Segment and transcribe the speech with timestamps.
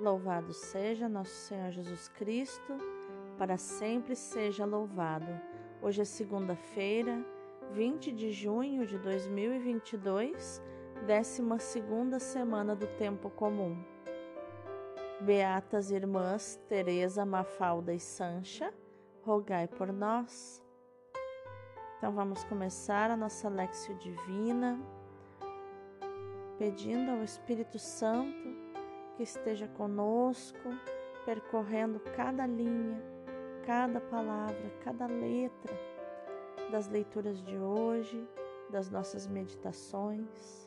[0.00, 2.78] Louvado seja nosso Senhor Jesus Cristo,
[3.36, 5.30] para sempre seja louvado.
[5.82, 7.22] Hoje é segunda-feira,
[7.72, 10.62] 20 de junho de 2022,
[11.06, 13.76] 12 semana do Tempo Comum.
[15.20, 18.72] Beatas Irmãs Teresa, Mafalda e Sancha,
[19.22, 20.62] rogai por nós.
[21.98, 24.80] Então vamos começar a nossa Lexio Divina,
[26.58, 28.59] pedindo ao Espírito Santo
[29.20, 30.70] que esteja conosco,
[31.26, 32.98] percorrendo cada linha,
[33.66, 35.78] cada palavra, cada letra
[36.70, 38.26] das leituras de hoje,
[38.70, 40.66] das nossas meditações.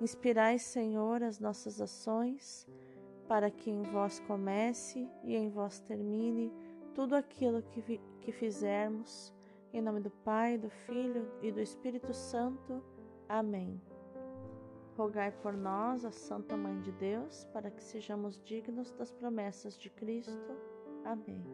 [0.00, 2.64] Inspirai, Senhor, as nossas ações,
[3.26, 6.52] para que em vós comece e em vós termine
[6.94, 9.34] tudo aquilo que, que fizermos.
[9.72, 12.80] Em nome do Pai, do Filho e do Espírito Santo.
[13.28, 13.93] Amém.
[14.96, 19.90] Rogai por nós, a Santa Mãe de Deus, para que sejamos dignos das promessas de
[19.90, 20.56] Cristo.
[21.04, 21.44] Amém.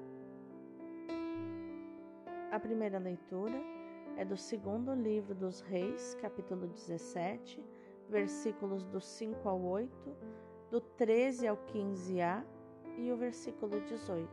[2.53, 3.59] A primeira leitura
[4.19, 7.65] é do segundo livro dos Reis, capítulo 17,
[8.11, 9.91] versículos do 5 ao 8,
[10.70, 12.45] do 13 ao 15a
[12.98, 14.28] e o versículo 18.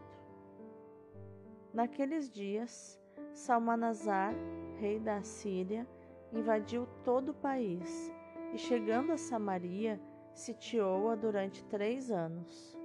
[1.74, 3.00] Naqueles dias,
[3.32, 4.34] Salmanazar,
[4.80, 5.88] rei da Assíria,
[6.34, 8.17] invadiu todo o país
[8.54, 10.00] e, chegando a Samaria,
[10.34, 12.78] sitiou-a durante três anos.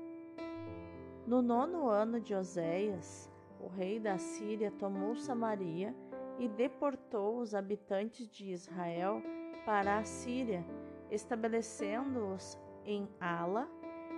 [1.27, 5.94] No nono ano de Oséias, o rei da Síria tomou Samaria
[6.38, 9.22] e deportou os habitantes de Israel
[9.64, 10.64] para a Síria,
[11.10, 13.69] estabelecendo-os em Ala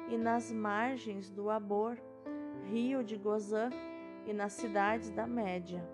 [0.08, 1.98] e nas margens do Abor,
[2.64, 3.68] rio de Gozã
[4.26, 5.86] e nas cidades da Média.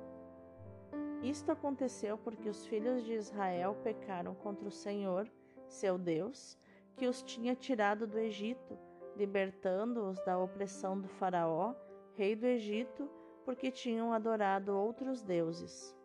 [1.23, 5.29] Isto aconteceu porque os filhos de Israel pecaram contra o Senhor,
[5.73, 6.59] seu Deus,
[6.97, 8.79] que os tinha tirado do Egito,
[9.17, 11.75] libertando-os da opressão do Faraó,
[12.15, 13.09] rei do Egito,
[13.45, 15.97] porque tinham adorado outros deuses.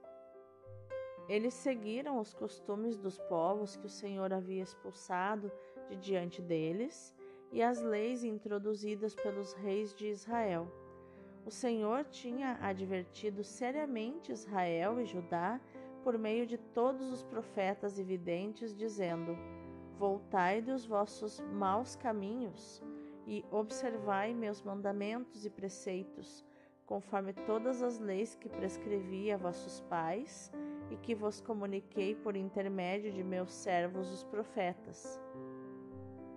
[1.28, 5.52] Eles seguiram os costumes dos povos que o Senhor havia expulsado
[5.90, 7.16] de diante deles
[7.52, 10.68] e as leis introduzidas pelos reis de Israel.
[11.46, 15.60] O Senhor tinha advertido seriamente Israel e Judá
[16.06, 19.36] por meio de todos os profetas e videntes, dizendo:
[19.98, 22.82] Voltai dos vossos maus caminhos
[23.26, 26.46] e observai meus mandamentos e preceitos
[26.86, 30.52] conforme todas as leis que prescrevi a vossos pais
[30.92, 35.20] e que vos comuniquei por intermédio de meus servos os profetas.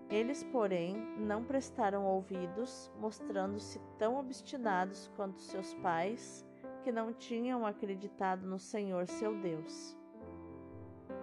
[0.08, 6.46] Eles, porém, não prestaram ouvidos, mostrando-se tão obstinados quanto seus pais,
[6.78, 9.96] que não tinham acreditado no Senhor seu Deus.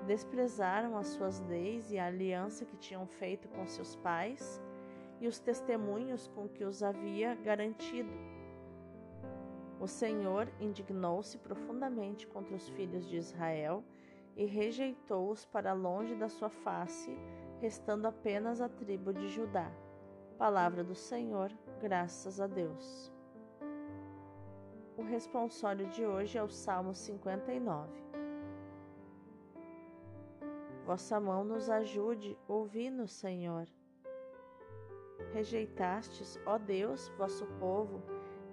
[0.05, 4.61] Desprezaram as suas leis e a aliança que tinham feito com seus pais
[5.19, 8.11] e os testemunhos com que os havia garantido
[9.79, 13.83] o Senhor indignou-se profundamente contra os filhos de Israel
[14.35, 17.16] e rejeitou-os para longe da sua face,
[17.61, 19.72] restando apenas a tribo de Judá.
[20.37, 23.14] Palavra do Senhor, graças a Deus.
[24.97, 27.91] O responsório de hoje é o Salmo 59.
[30.85, 33.67] Vossa mão nos ajude, ouvi-nos, Senhor.
[35.34, 38.01] Rejeitastes, ó Deus, vosso povo,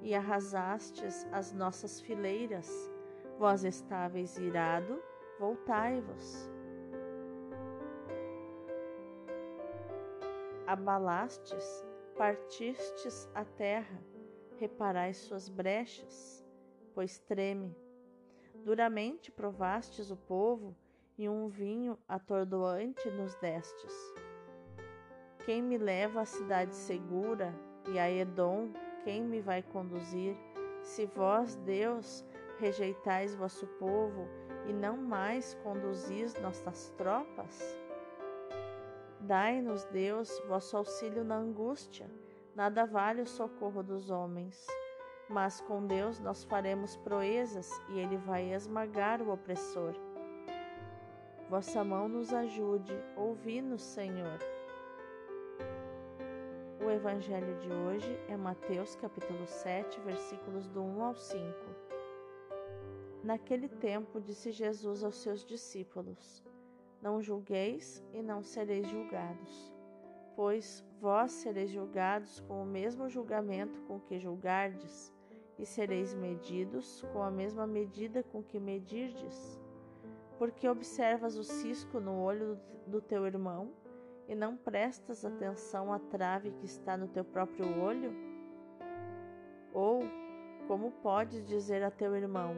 [0.00, 2.90] e arrasastes as nossas fileiras.
[3.38, 5.00] Vós estáveis irado,
[5.38, 6.50] voltai-vos.
[10.66, 11.84] Abalastes,
[12.16, 14.02] partistes a terra,
[14.58, 16.44] reparai suas brechas,
[16.94, 17.74] pois treme.
[18.64, 20.76] Duramente provastes o povo,
[21.18, 23.92] e um vinho atordoante nos destes.
[25.44, 27.54] Quem me leva à cidade segura
[27.88, 28.72] e a Edom
[29.04, 30.36] quem me vai conduzir?
[30.82, 32.24] Se vós, Deus,
[32.58, 34.28] rejeitais vosso povo
[34.68, 37.60] e não mais conduzis nossas tropas?
[39.20, 42.08] Dai-nos, Deus, vosso auxílio na angústia.
[42.54, 44.66] Nada vale o socorro dos homens.
[45.28, 49.94] Mas com Deus nós faremos proezas e Ele vai esmagar o opressor.
[51.48, 54.38] Vossa mão nos ajude, ouvi-nos, Senhor.
[56.84, 61.42] O evangelho de hoje é Mateus capítulo 7, versículos do 1 ao 5.
[63.22, 66.42] Naquele tempo disse Jesus aos seus discípulos:
[67.00, 69.71] Não julgueis e não sereis julgados,
[70.36, 75.12] pois vós sereis julgados com o mesmo julgamento com que julgardes,
[75.58, 79.60] e sereis medidos com a mesma medida com que medirdes.
[80.38, 83.72] Porque observas o cisco no olho do teu irmão
[84.28, 88.12] e não prestas atenção à trave que está no teu próprio olho?
[89.72, 90.00] Ou
[90.66, 92.56] como podes dizer a teu irmão: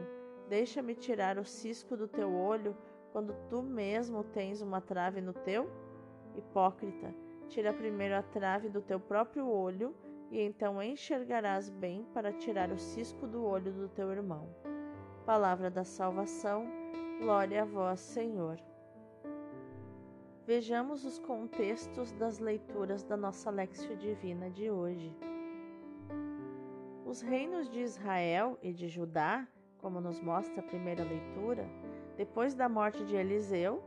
[0.49, 2.75] Deixa-me tirar o cisco do teu olho,
[3.11, 5.69] quando tu mesmo tens uma trave no teu?
[6.35, 7.13] Hipócrita,
[7.45, 9.95] tira primeiro a trave do teu próprio olho,
[10.31, 14.49] e então enxergarás bem para tirar o cisco do olho do teu irmão.
[15.25, 16.67] Palavra da salvação,
[17.19, 18.59] glória a vós, Senhor.
[20.45, 25.11] Vejamos os contextos das leituras da nossa Lexio Divina de hoje.
[27.05, 29.47] Os reinos de Israel e de Judá,
[29.79, 31.67] como nos mostra a primeira leitura,
[32.17, 33.81] depois da morte de Eliseu,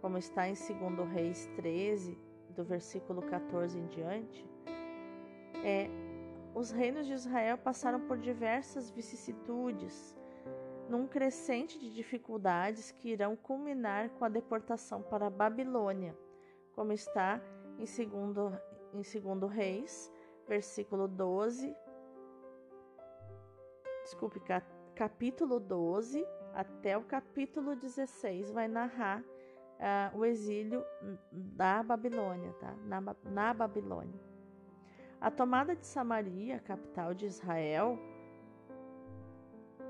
[0.00, 2.18] como está em 2 Reis 13,
[2.58, 4.44] do versículo 14 em diante,
[5.62, 5.88] é,
[6.52, 10.18] os reinos de Israel passaram por diversas vicissitudes,
[10.88, 16.18] num crescente de dificuldades que irão culminar com a deportação para a Babilônia,
[16.74, 17.40] como está
[17.78, 18.60] em 2
[18.94, 20.12] em segundo Reis,
[20.48, 21.76] versículo 12,
[24.02, 24.42] desculpe,
[24.96, 29.22] capítulo 12 até o capítulo 16 vai narrar
[29.78, 30.84] uh, o exílio
[31.32, 32.74] da Babilônia, tá?
[32.84, 34.20] Na, na Babilônia.
[35.20, 37.98] A tomada de Samaria, capital de Israel,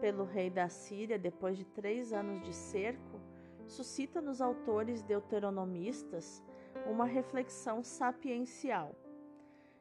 [0.01, 3.21] pelo rei da Síria depois de três anos de cerco,
[3.67, 6.43] suscita nos autores deuteronomistas
[6.87, 8.95] uma reflexão sapiencial.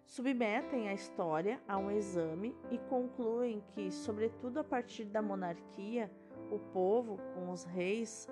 [0.05, 6.11] Submetem a história a um exame e concluem que, sobretudo a partir da monarquia,
[6.49, 8.27] o povo, com os reis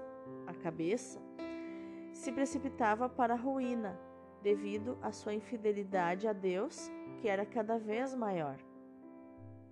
[0.47, 1.21] à cabeça,
[2.25, 3.95] se precipitava para a ruína
[4.41, 8.57] devido à sua infidelidade a Deus, que era cada vez maior.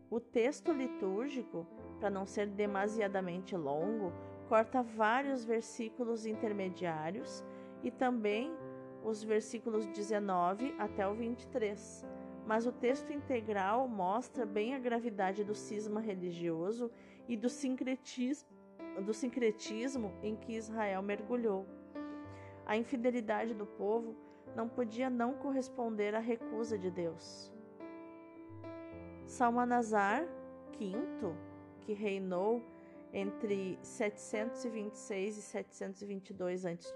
[0.07, 1.65] O texto litúrgico
[1.99, 4.13] para não ser demasiadamente longo,
[4.47, 7.43] corta vários versículos intermediários
[7.81, 8.55] e também
[9.03, 12.05] os versículos 19 até o 23.
[12.45, 16.91] Mas o texto integral mostra bem a gravidade do cisma religioso
[17.27, 18.47] e do sincretismo,
[19.03, 21.65] do sincretismo em que Israel mergulhou.
[22.65, 24.15] A infidelidade do povo
[24.55, 27.51] não podia não corresponder à recusa de Deus.
[29.25, 30.25] Salmanazar,
[30.73, 31.35] quinto,
[31.81, 32.61] que reinou
[33.11, 36.93] entre 726 e 722 a.C.,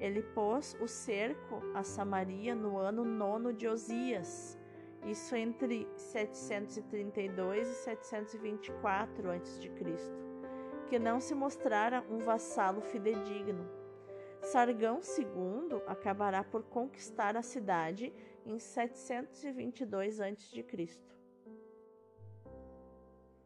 [0.00, 4.58] ele pôs o cerco a Samaria no ano nono de Osias,
[5.04, 9.70] isso entre 732 e 724 a.C.,
[10.88, 13.81] que não se mostrara um vassalo fidedigno.
[14.42, 18.12] Sargão II acabará por conquistar a cidade
[18.44, 20.66] em 722 a.C.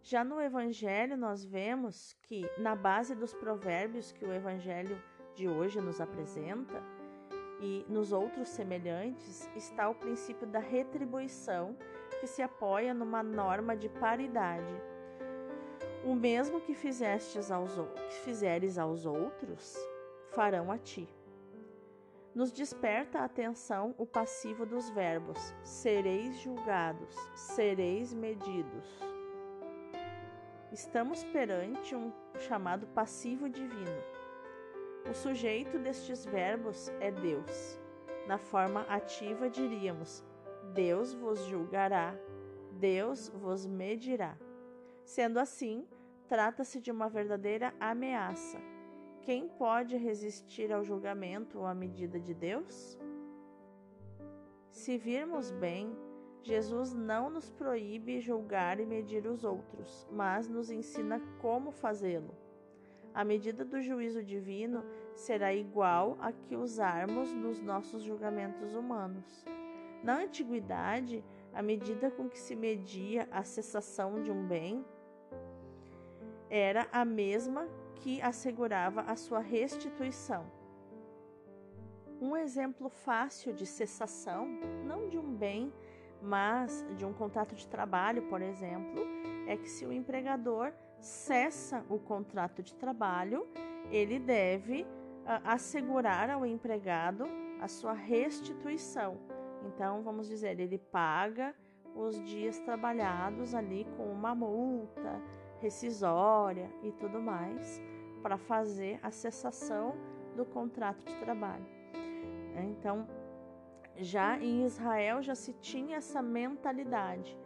[0.03, 5.01] Já no Evangelho, nós vemos que, na base dos provérbios que o Evangelho
[5.35, 6.83] de hoje nos apresenta,
[7.61, 11.77] e nos outros semelhantes, está o princípio da retribuição,
[12.21, 14.75] que se apoia numa norma de paridade.
[16.05, 19.77] O mesmo que fizestes aos que fizeres aos outros,
[20.37, 21.09] farão a ti.
[22.33, 29.07] Nos desperta a atenção o passivo dos verbos: sereis julgados, sereis medidos
[30.77, 33.99] Estamos perante um chamado passivo divino.
[35.09, 37.81] O sujeito destes verbos é Deus.
[38.27, 40.23] Na forma ativa, diríamos:
[40.75, 42.15] Deus vos julgará,
[42.73, 44.37] Deus vos medirá.
[45.03, 45.89] Sendo assim,
[46.29, 48.59] trata-se de uma verdadeira ameaça.
[49.27, 52.97] Quem pode resistir ao julgamento ou à medida de Deus?
[54.71, 55.99] Se virmos bem,
[56.45, 62.37] Jesus não nos proíbe julgar e medir os outros, mas nos ensina como fazê-lo.
[63.13, 64.85] A medida do juízo divino
[65.17, 69.45] será igual a que usarmos nos nossos julgamentos humanos.
[70.05, 74.87] Na antiguidade, a medida com que se media a cessação de um bem
[76.49, 77.67] era a mesma
[77.97, 80.47] que assegurava a sua restituição.
[82.21, 84.47] Um exemplo fácil de cessação,
[84.85, 85.73] não de um bem,
[86.23, 89.03] mas de um contrato de trabalho, por exemplo,
[89.47, 93.47] é que se o empregador cessa o contrato de trabalho,
[93.91, 94.87] ele deve uh,
[95.45, 97.25] assegurar ao empregado
[97.61, 99.19] a sua restituição.
[99.67, 101.55] Então, vamos dizer, ele paga
[101.95, 105.21] os dias trabalhados ali com uma multa
[105.61, 107.81] rescisória e tudo mais
[108.23, 109.95] para fazer a cessação
[110.35, 111.67] do contrato de trabalho.
[112.57, 113.07] Então,
[113.97, 117.37] já em Israel já se tinha essa mentalidade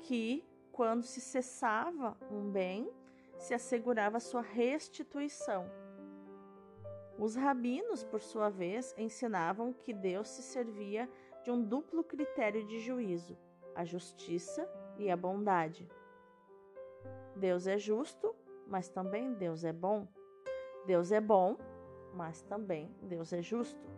[0.00, 2.90] que quando se cessava um bem,
[3.38, 5.70] se assegurava sua restituição.
[7.18, 11.08] Os rabinos, por sua vez, ensinavam que Deus se servia
[11.42, 13.36] de um duplo critério de juízo:
[13.74, 14.66] a justiça
[14.98, 15.86] e a bondade.
[17.36, 18.34] Deus é justo,
[18.66, 20.06] mas também Deus é bom.
[20.86, 21.56] Deus é bom,
[22.14, 23.88] mas também Deus é justo.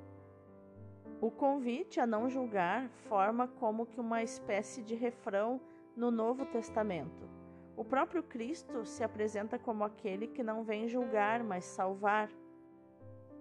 [1.21, 5.61] O convite a não julgar forma como que uma espécie de refrão
[5.97, 7.28] no Novo Testamento.
[7.76, 12.28] O próprio Cristo se apresenta como aquele que não vem julgar, mas salvar.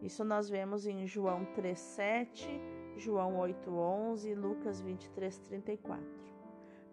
[0.02, 2.48] Isso nós vemos em João 3:7,
[2.98, 6.00] João 8:11 e Lucas 23:34.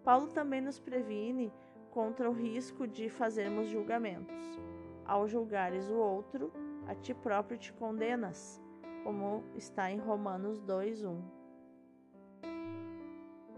[0.03, 1.53] Paulo também nos previne
[1.99, 4.57] contra o risco de fazermos julgamentos.
[5.05, 6.49] Ao julgares o outro,
[6.87, 8.61] a ti próprio te condenas,
[9.03, 11.21] como está em Romanos 2:1.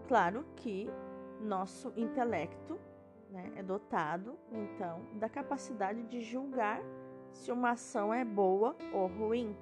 [0.08, 0.90] Claro que
[1.40, 2.80] nosso intelecto
[3.30, 6.82] né, é dotado, então, da capacidade de julgar
[7.30, 9.56] se uma ação é boa ou ruim.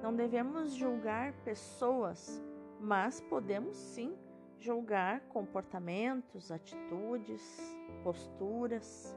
[0.00, 2.40] Não devemos julgar pessoas,
[2.78, 4.16] mas podemos sim
[4.58, 9.16] julgar comportamentos, atitudes, posturas.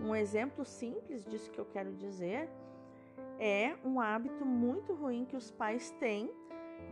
[0.00, 2.48] Um exemplo simples disso que eu quero dizer
[3.38, 6.30] é um hábito muito ruim que os pais têm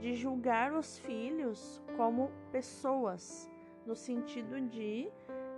[0.01, 3.51] de julgar os filhos como pessoas,
[3.85, 5.09] no sentido de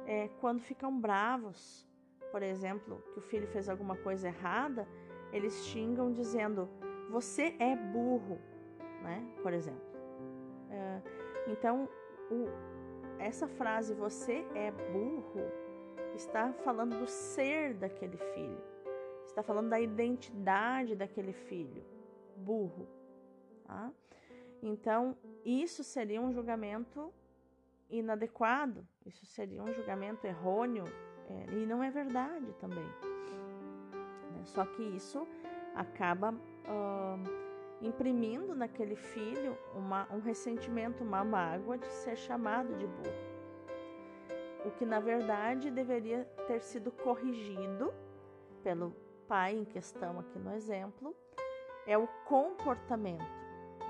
[0.07, 1.87] é, quando ficam bravos,
[2.31, 4.87] por exemplo, que o filho fez alguma coisa errada,
[5.33, 6.69] eles xingam dizendo:
[7.11, 8.39] Você é burro,
[9.03, 9.23] né?
[9.43, 9.87] Por exemplo.
[10.71, 11.03] É,
[11.49, 11.89] então,
[12.31, 12.47] o,
[13.19, 15.51] essa frase, Você é burro,
[16.15, 18.63] está falando do ser daquele filho,
[19.27, 21.85] está falando da identidade daquele filho,
[22.37, 22.87] burro.
[23.65, 23.91] Tá?
[24.63, 27.13] Então, isso seria um julgamento
[27.89, 30.85] inadequado, isso seria um julgamento errôneo
[31.29, 32.85] é, e não é verdade também.
[34.33, 34.45] Né?
[34.45, 35.27] Só que isso
[35.75, 37.48] acaba uh,
[37.81, 43.29] imprimindo naquele filho uma, um ressentimento, uma mágoa de ser chamado de burro.
[44.65, 47.93] O que na verdade deveria ter sido corrigido
[48.63, 48.95] pelo
[49.29, 51.15] pai em questão aqui no exemplo
[51.87, 53.25] é o comportamento,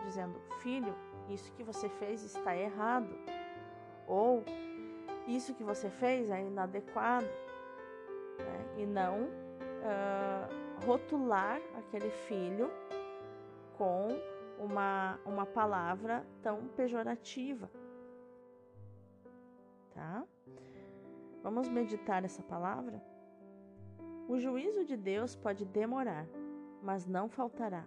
[0.05, 0.95] dizendo: filho,
[1.29, 3.09] isso que você fez está errado,
[4.07, 4.45] ou
[5.27, 7.27] isso que você fez é inadequado
[8.39, 8.75] né?
[8.79, 12.71] e não uh, rotular aquele filho
[13.79, 14.09] com
[14.59, 17.71] uma, uma palavra tão pejorativa.
[19.95, 20.25] Tá?
[21.43, 23.01] Vamos meditar essa palavra?
[24.29, 26.27] O juízo de Deus pode demorar,
[26.83, 27.87] mas não faltará.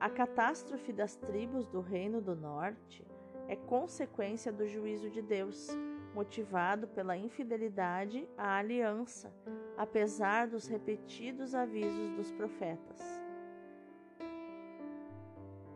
[0.00, 3.04] A catástrofe das tribos do Reino do Norte
[3.48, 5.68] é consequência do juízo de Deus
[6.14, 9.32] motivado pela infidelidade à aliança,
[9.76, 13.27] apesar dos repetidos avisos dos profetas.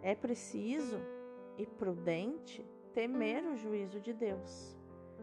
[0.02, 0.98] É preciso
[1.56, 4.76] e prudente temer o juízo de Deus.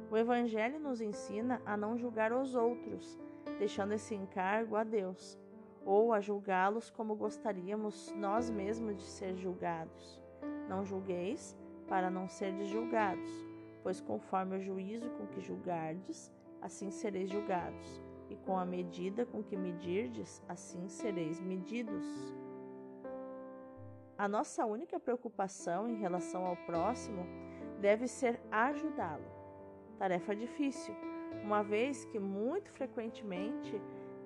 [0.10, 3.20] O Evangelho nos ensina a não julgar os outros,
[3.60, 5.38] deixando esse encargo a Deus,
[5.86, 10.20] ou a julgá-los como gostaríamos nós mesmos de ser julgados.
[10.68, 11.56] Não julgueis
[11.88, 13.50] para não serdes julgados
[13.84, 16.32] pois conforme o juízo com que julgardes,
[16.62, 22.06] assim sereis julgados, e com a medida com que medirdes, assim sereis medidos.
[24.20, 27.26] A nossa única preocupação em relação ao próximo
[27.80, 29.24] deve ser ajudá-lo.
[29.98, 30.94] Tarefa difícil,
[31.42, 33.82] uma vez que muito frequentemente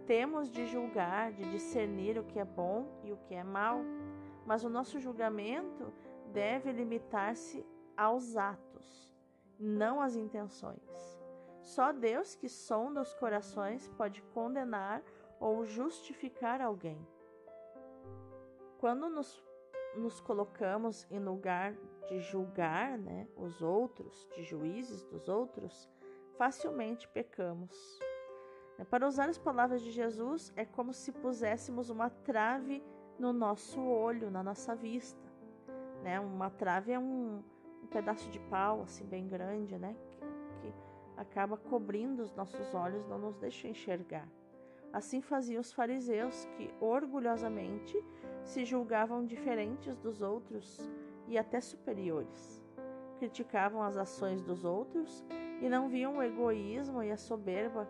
[0.07, 3.81] temos de julgar, de discernir o que é bom e o que é mal,
[4.47, 5.93] mas o nosso julgamento
[6.33, 7.63] deve limitar-se
[7.95, 9.13] aos atos
[9.59, 11.21] não as intenções.
[11.62, 15.03] Só Deus que sonda os corações pode condenar
[15.39, 17.00] ou justificar alguém.
[18.79, 19.41] Quando nos,
[19.95, 21.73] nos colocamos em lugar
[22.07, 25.89] de julgar né, os outros, de juízes dos outros,
[26.38, 28.00] facilmente pecamos.
[28.89, 32.83] Para usar as palavras de Jesus, é como se puséssemos uma trave
[33.19, 35.21] no nosso olho, na nossa vista.
[36.01, 36.19] Né?
[36.19, 37.43] Uma trave é um,
[37.81, 39.95] um pedaço de pau assim bem grande, né?
[40.19, 40.27] Que,
[40.62, 40.73] que
[41.15, 44.27] acaba cobrindo os nossos olhos, não nos deixa enxergar.
[44.93, 48.01] Assim faziam os fariseus, que orgulhosamente
[48.43, 50.89] se julgavam diferentes dos outros
[51.27, 52.63] e até superiores.
[53.17, 55.25] Criticavam as ações dos outros
[55.62, 57.89] e não viam o egoísmo e a soberba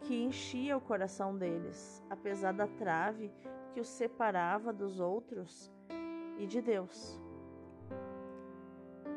[0.00, 3.32] que enchia o coração deles, apesar da trave
[3.72, 5.72] que os separava dos outros
[6.38, 7.20] e de Deus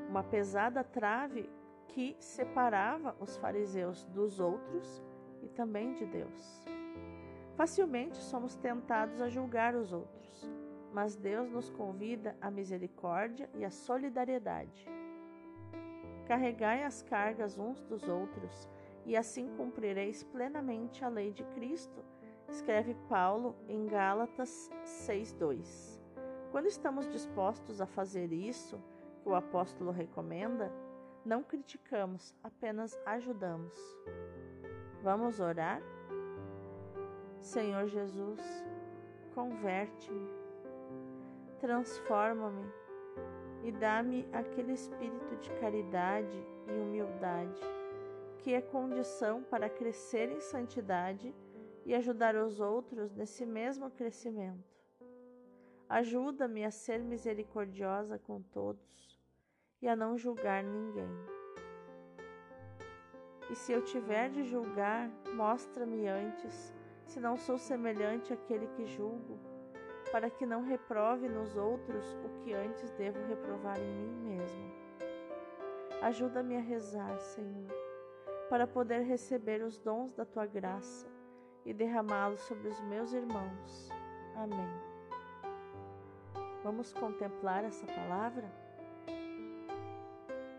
[0.07, 1.49] uma pesada trave
[1.89, 5.03] que separava os fariseus dos outros
[5.41, 6.76] e também de Deus.
[7.57, 10.47] Facilmente somos tentados a julgar os outros,
[10.93, 14.87] mas Deus nos convida à misericórdia e à solidariedade.
[16.27, 18.69] Carregai as cargas uns dos outros,
[19.07, 22.05] e assim cumprireis plenamente a lei de Cristo,
[22.47, 25.99] escreve Paulo em Gálatas 6:2.
[26.51, 28.79] Quando estamos dispostos a fazer isso,
[29.23, 30.71] que o apóstolo recomenda,
[31.25, 33.75] não criticamos, apenas ajudamos.
[35.01, 35.81] Vamos orar?
[37.41, 38.41] Senhor Jesus,
[39.33, 40.29] converte-me,
[41.59, 42.65] transforma-me
[43.63, 47.77] e dá-me aquele espírito de caridade e humildade
[48.47, 51.35] que é condição para crescer em santidade
[51.85, 54.77] e ajudar os outros nesse mesmo crescimento.
[55.89, 59.19] Ajuda-me a ser misericordiosa com todos
[59.81, 61.09] e a não julgar ninguém.
[63.49, 66.73] E se eu tiver de julgar, mostra-me antes
[67.07, 69.39] se não sou semelhante àquele que julgo,
[70.11, 74.71] para que não reprove nos outros o que antes devo reprovar em mim mesmo.
[76.01, 77.71] Ajuda-me a rezar, Senhor,
[78.49, 81.07] para poder receber os dons da tua graça
[81.65, 83.89] e derramá-los sobre os meus irmãos.
[84.35, 84.87] Amém.
[86.63, 88.51] Vamos contemplar essa palavra?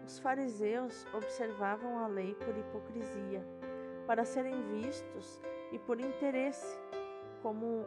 [0.04, 3.44] Os fariseus observavam a lei por hipocrisia,
[4.06, 6.78] para serem vistos e por interesse,
[7.42, 7.86] como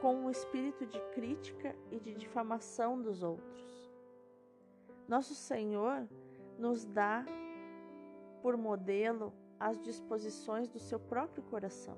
[0.00, 3.90] com um espírito de crítica e de difamação dos outros.
[5.06, 6.08] Nosso Senhor
[6.58, 7.24] nos dá
[8.42, 11.96] por modelo as disposições do seu próprio coração,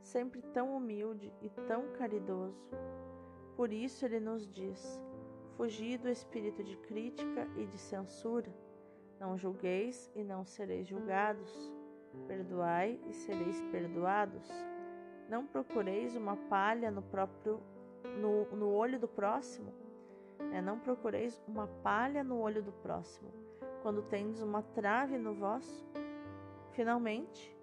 [0.00, 2.70] sempre tão humilde e tão caridoso.
[3.56, 5.00] Por isso ele nos diz:
[5.56, 8.54] Fugi do espírito de crítica e de censura.
[9.18, 11.72] Não julgueis e não sereis julgados.
[12.26, 14.48] Perdoai e sereis perdoados.
[15.28, 17.60] Não procureis uma palha no próprio
[18.20, 19.72] no, no olho do próximo.
[20.38, 20.60] Né?
[20.60, 23.32] Não procureis uma palha no olho do próximo,
[23.82, 25.86] quando tendes uma trave no vosso.
[26.72, 27.56] Finalmente,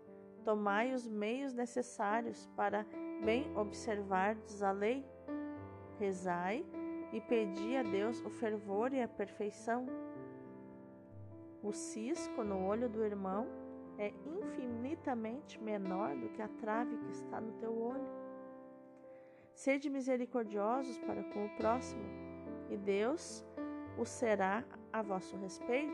[0.43, 2.85] tomai os meios necessários para
[3.23, 5.05] bem observardes a lei.
[5.99, 6.65] Rezai
[7.13, 9.85] e pedi a Deus o fervor e a perfeição.
[11.61, 13.47] O cisco no olho do irmão
[13.97, 18.07] é infinitamente menor do que a trave que está no teu olho.
[19.53, 22.03] Sede misericordiosos para com o próximo,
[22.69, 23.45] e Deus
[23.97, 25.93] o será a vosso respeito.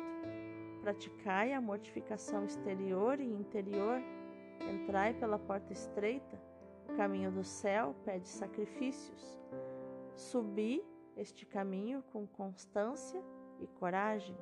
[0.81, 4.01] Praticai a mortificação exterior e interior,
[4.61, 6.41] entrai pela porta estreita,
[6.87, 9.39] o caminho do céu pede sacrifícios.
[10.15, 10.83] Subi
[11.17, 13.21] este caminho com constância
[13.59, 14.37] e coragem.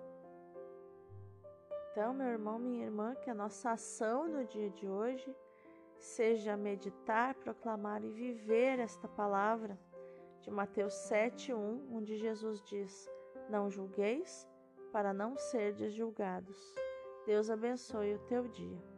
[1.97, 5.36] Então, meu irmão, minha irmã, que a nossa ação no dia de hoje
[5.97, 9.75] seja meditar, proclamar e viver esta palavra
[10.41, 13.10] de Mateus 7:1, onde Jesus diz:
[13.49, 14.47] Não julgueis
[14.91, 16.55] para não serdes julgados.
[17.25, 18.96] Deus abençoe o teu dia.